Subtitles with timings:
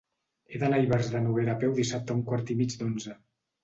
[0.53, 3.21] He d'anar a Ivars de Noguera a peu dissabte a un quart i mig d'onze.